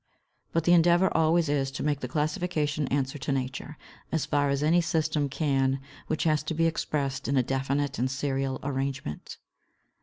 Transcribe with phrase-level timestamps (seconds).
[0.51, 3.77] But the endeavor always is to make the classification answer to Nature,
[4.11, 8.09] as far as any system can which has to be expressed in a definite and
[8.09, 9.37] serial arrangement.